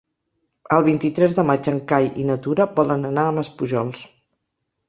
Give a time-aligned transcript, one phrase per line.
[0.77, 4.01] El vint-i-tres de maig en Cai i na Tura volen anar a Maspujols.